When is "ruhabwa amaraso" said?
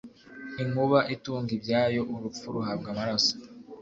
2.55-3.33